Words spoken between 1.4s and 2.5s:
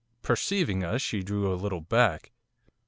a little back.